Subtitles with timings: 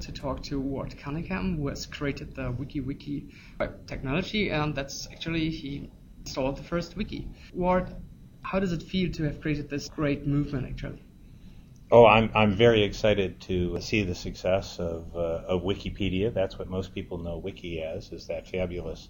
[0.00, 3.32] to talk to Ward Cunningham, who has created the WikiWiki
[3.86, 5.90] technology, and that's actually he
[6.20, 7.28] installed the first wiki.
[7.54, 7.94] Ward,
[8.42, 11.02] how does it feel to have created this great movement actually?
[11.90, 16.34] Oh, I'm I'm very excited to see the success of uh, of Wikipedia.
[16.34, 19.08] That's what most people know Wiki as, is that fabulous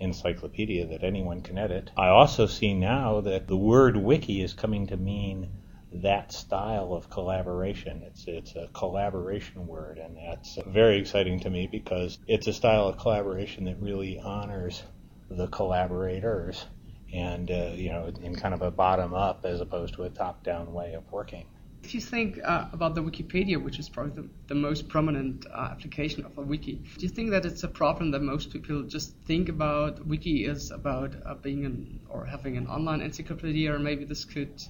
[0.00, 1.90] encyclopedia that anyone can edit.
[1.96, 5.48] I also see now that the word wiki is coming to mean
[5.92, 8.02] that style of collaboration.
[8.04, 12.88] It's it's a collaboration word, and that's very exciting to me because it's a style
[12.88, 14.82] of collaboration that really honors
[15.30, 16.66] the collaborators,
[17.12, 20.44] and uh, you know, in kind of a bottom up as opposed to a top
[20.44, 21.46] down way of working.
[21.84, 25.68] If you think uh, about the Wikipedia, which is probably the, the most prominent uh,
[25.70, 29.16] application of a wiki, do you think that it's a problem that most people just
[29.26, 34.04] think about wiki is about uh, being an or having an online encyclopedia, or maybe
[34.04, 34.60] this could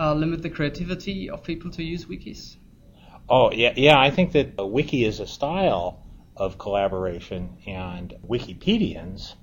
[0.00, 2.56] uh, limit the creativity of people to use wikis?
[3.28, 4.00] Oh yeah, yeah.
[4.00, 6.02] I think that a wiki is a style
[6.36, 9.34] of collaboration, and Wikipedians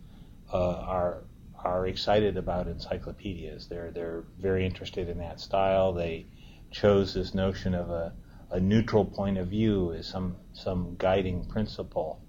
[0.52, 1.24] uh, are
[1.64, 3.68] are excited about encyclopedias.
[3.68, 5.94] They're they're very interested in that style.
[5.94, 6.26] They
[6.72, 8.14] chose this notion of a,
[8.52, 12.20] a neutral point of view as some some guiding principle,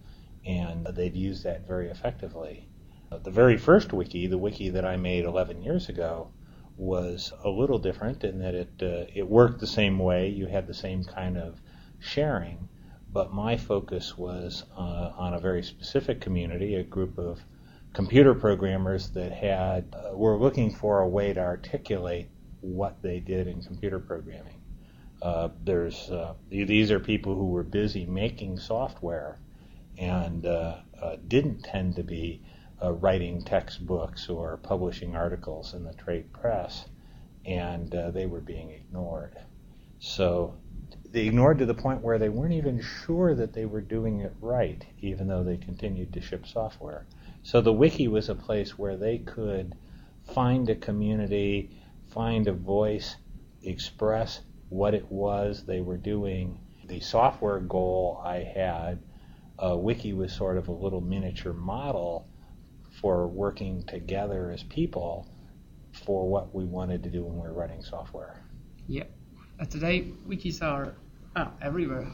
[0.44, 2.68] and they've used that very effectively.
[3.10, 6.30] The very first wiki, the wiki that I made 11 years ago,
[6.78, 10.28] was a little different in that it uh, it worked the same way.
[10.28, 11.60] You had the same kind of
[11.98, 12.68] sharing,
[13.12, 17.44] but my focus was uh, on a very specific community, a group of
[17.92, 22.28] computer programmers that had uh, were looking for a way to articulate
[22.60, 24.54] what they did in computer programming.
[25.20, 29.40] Uh, there's uh, these are people who were busy making software
[29.98, 30.76] and uh,
[31.26, 32.40] didn't tend to be
[32.82, 36.86] uh, writing textbooks or publishing articles in the trade press,
[37.44, 39.36] and uh, they were being ignored.
[39.98, 40.54] So
[41.10, 44.34] they ignored to the point where they weren't even sure that they were doing it
[44.40, 47.06] right, even though they continued to ship software.
[47.42, 49.74] So the wiki was a place where they could
[50.22, 51.70] find a community
[52.10, 53.16] find a voice,
[53.62, 56.58] express what it was they were doing.
[56.86, 58.98] The software goal I had,
[59.58, 62.26] uh, Wiki was sort of a little miniature model
[63.00, 65.28] for working together as people
[66.04, 68.44] for what we wanted to do when we were writing software.
[68.86, 69.04] Yeah.
[69.70, 70.94] Today, wikis are
[71.34, 72.12] uh, everywhere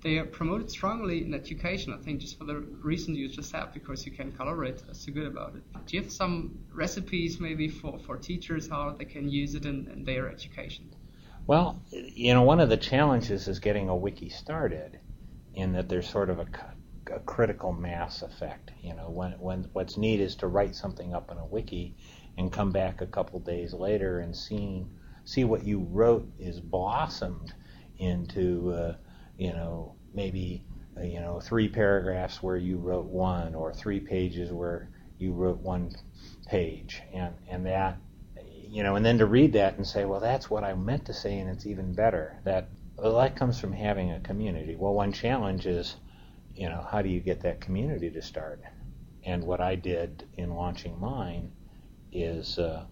[0.00, 3.72] they are promoted strongly in education, I think, just for the reason you just said,
[3.72, 5.62] because you can collaborate so good about it.
[5.86, 9.88] Do you have some recipes maybe for, for teachers how they can use it in,
[9.92, 10.94] in their education?
[11.46, 15.00] Well, you know, one of the challenges is getting a wiki started
[15.54, 16.46] in that there's sort of a,
[17.10, 18.70] a critical mass effect.
[18.82, 21.96] You know, when, when what's neat is to write something up in a wiki
[22.36, 24.86] and come back a couple days later and see,
[25.24, 27.52] see what you wrote is blossomed
[27.98, 28.72] into.
[28.72, 28.94] Uh,
[29.38, 30.64] you know, maybe
[30.96, 35.58] uh, you know three paragraphs where you wrote one, or three pages where you wrote
[35.60, 35.92] one
[36.46, 37.98] page, and and that
[38.70, 41.14] you know, and then to read that and say, well, that's what I meant to
[41.14, 42.38] say, and it's even better.
[42.44, 44.76] That well, that comes from having a community.
[44.76, 45.96] Well, one challenge is,
[46.58, 48.60] you know, how do you get that community to start?
[49.24, 51.52] And what I did in launching mine
[52.12, 52.84] is, uh,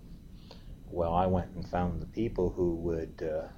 [0.88, 3.49] well, I went and found the people who would, uh,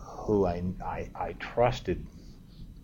[0.00, 2.06] who I, I, I trusted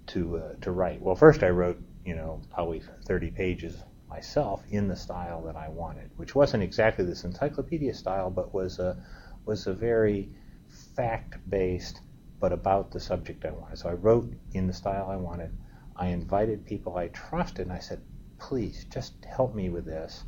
[0.08, 1.00] to uh, to write.
[1.00, 3.76] Well, first I wrote, you know, probably 30 pages
[4.08, 8.78] myself in the style that I wanted, which wasn't exactly this encyclopedia style, but was
[8.78, 9.02] a
[9.46, 10.28] was a very
[10.68, 12.00] fact-based,
[12.38, 13.78] but about the subject I wanted.
[13.78, 15.52] So I wrote in the style I wanted.
[16.00, 18.00] I invited people I trusted, and I said,
[18.38, 20.24] "Please, just help me with this."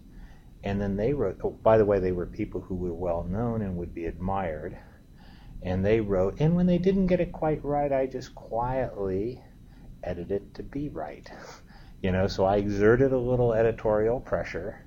[0.63, 1.41] And then they wrote.
[1.43, 4.79] Oh, by the way, they were people who were well known and would be admired.
[5.63, 9.43] And they wrote, and when they didn't get it quite right, I just quietly
[10.03, 11.31] edited it to be right.
[12.03, 14.85] You know, so I exerted a little editorial pressure,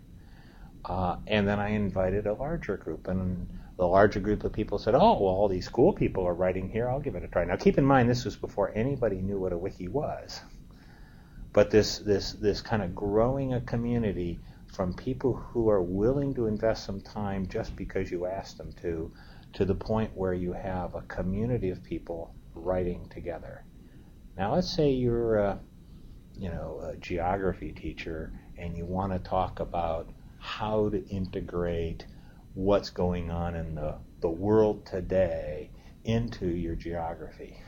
[0.83, 3.47] uh, and then I invited a larger group, and
[3.77, 6.89] the larger group of people said, "Oh, well, all these cool people are writing here.
[6.89, 9.53] I'll give it a try." Now, keep in mind, this was before anybody knew what
[9.53, 10.41] a wiki was,
[11.55, 14.39] but this this this kind of growing a community
[14.75, 19.09] from people who are willing to invest some time just because you asked them to,
[19.53, 23.63] to the point where you have a community of people writing together.
[24.37, 25.59] Now, let's say you're a,
[26.37, 30.09] you know, a geography teacher and you want to talk about
[30.39, 32.05] how to integrate
[32.53, 35.71] what's going on in the, the world today
[36.03, 37.61] into your geography.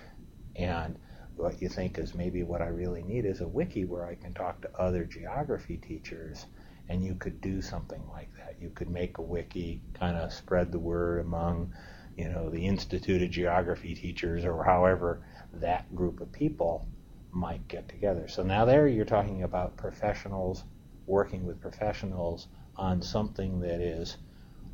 [0.57, 0.98] And
[1.38, 4.34] what you think is maybe what I really need is a wiki where I can
[4.34, 6.45] talk to other geography teachers
[6.89, 8.56] and you could do something like that.
[8.62, 11.74] You could make a wiki, kind of spread the word among,
[12.16, 15.22] you know, the Institute of Geography teachers or however
[15.54, 16.88] that group of people
[17.31, 18.28] might get together.
[18.28, 20.63] So now there you're talking about professionals
[21.06, 24.18] working with professionals on something that is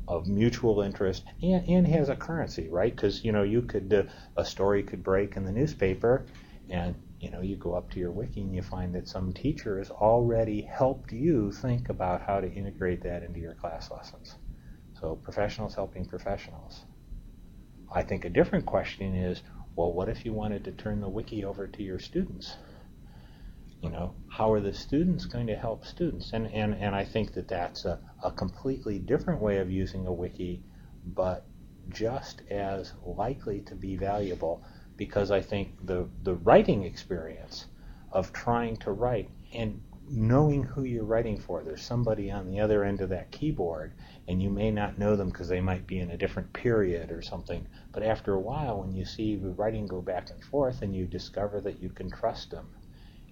[0.06, 2.94] of mutual interest and, and has a currency, right?
[2.94, 4.02] Because you know you could uh,
[4.36, 6.26] a story could break in the newspaper,
[6.70, 9.78] and you know you go up to your wiki and you find that some teacher
[9.78, 14.36] has already helped you think about how to integrate that into your class lessons.
[15.00, 16.84] So professionals helping professionals.
[17.94, 19.42] I think a different question is,
[19.76, 22.56] well, what if you wanted to turn the wiki over to your students?
[23.80, 26.32] You know, how are the students going to help students?
[26.32, 30.12] And, and, and I think that that's a, a completely different way of using a
[30.12, 30.62] wiki,
[31.04, 31.46] but
[31.90, 34.64] just as likely to be valuable
[34.96, 37.66] because I think the, the writing experience
[38.12, 41.62] of trying to write and knowing who you're writing for.
[41.62, 43.94] There's somebody on the other end of that keyboard,
[44.28, 47.22] and you may not know them because they might be in a different period or
[47.22, 47.66] something.
[47.92, 51.06] But after a while, when you see the writing go back and forth, and you
[51.06, 52.68] discover that you can trust them,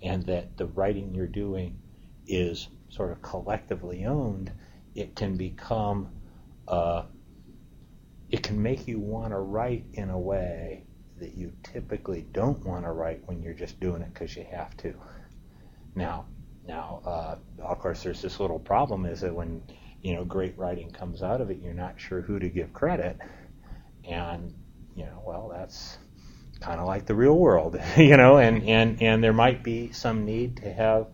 [0.03, 1.79] and that the writing you're doing
[2.27, 4.51] is sort of collectively owned,
[4.95, 6.09] it can become,
[6.69, 7.05] uh,
[8.31, 10.85] it can make you want to write in a way
[11.19, 14.77] that you typically don't want to write when you're just doing it because you have
[14.79, 14.95] to.
[15.95, 16.27] Now,
[16.67, 19.63] now, uh, of course, there's this little problem: is that when
[20.01, 23.19] you know great writing comes out of it, you're not sure who to give credit,
[24.05, 24.55] and
[24.95, 25.99] you know, well, that's
[26.61, 30.25] kind of like the real world, you know, and, and, and there might be some
[30.25, 31.09] need to have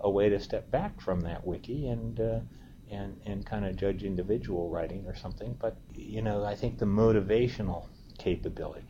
[0.00, 2.40] a way to step back from that wiki and uh,
[2.90, 5.56] and and kind of judge individual writing or something.
[5.60, 7.86] But you know, I think the motivational
[8.18, 8.84] capability.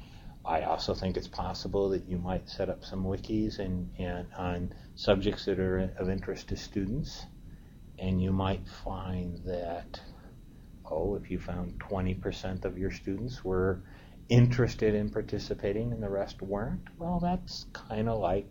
[0.44, 4.74] I also think it's possible that you might set up some wikis and, and on
[4.94, 7.26] subjects that are of interest to students,
[7.98, 10.00] and you might find that
[10.90, 13.80] oh, if you found 20% of your students were
[14.28, 18.46] interested in participating and the rest weren't, well, that's kind of like,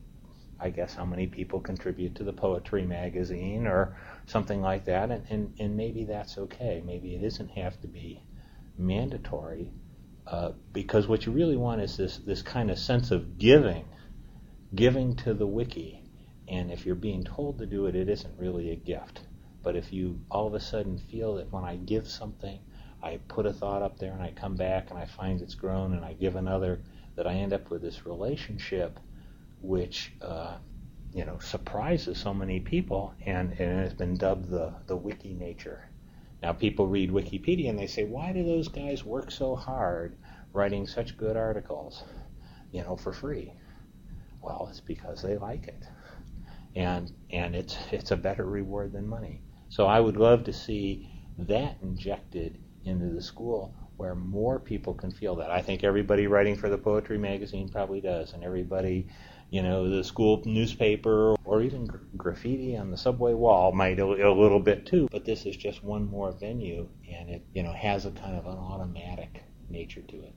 [0.60, 5.12] I guess, how many people contribute to the poetry magazine or something like that.
[5.12, 6.82] And, and, and maybe that's okay.
[6.86, 8.24] Maybe it doesn't have to be
[8.78, 9.72] mandatory
[10.30, 13.86] uh, because what you really want is this, this kind of sense of giving,
[14.76, 16.04] giving to the wiki.
[16.48, 19.22] And if you're being told to do it, it isn't really a gift.
[19.64, 22.60] But if you all of a sudden feel that when I give something,
[23.02, 25.94] I put a thought up there and I come back and I find it's grown
[25.94, 26.82] and I give another,
[27.16, 29.00] that I end up with this relationship
[29.62, 30.58] which uh,
[31.14, 35.34] you know surprises so many people and, and it has been dubbed the, the wiki
[35.34, 35.89] nature.
[36.42, 40.18] Now people read Wikipedia and they say, why do those guys work so hard
[40.54, 42.04] writing such good articles,
[42.72, 43.54] you know, for free?
[44.42, 45.84] Well, it's because they like it.
[46.76, 49.44] And and it's it's a better reward than money.
[49.70, 55.12] So I would love to see that injected into the school where more people can
[55.12, 55.52] feel that.
[55.52, 59.08] I think everybody writing for the poetry magazine probably does, and everybody,
[59.50, 64.06] you know, the school newspaper or even gra- graffiti on the subway wall might a,
[64.06, 65.08] a little bit too.
[65.12, 68.46] But this is just one more venue, and it, you know, has a kind of
[68.46, 70.36] an automatic nature to it.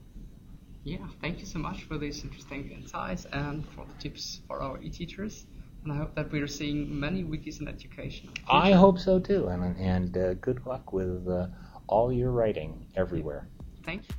[0.84, 4.82] Yeah, thank you so much for these interesting insights and for the tips for our
[4.82, 5.46] e-teachers.
[5.84, 8.30] And I hope that we're seeing many wikis in education.
[8.48, 11.28] I hope so too, and and uh, good luck with.
[11.28, 11.46] Uh,
[11.92, 13.48] all your writing everywhere.
[13.84, 14.14] Thank you.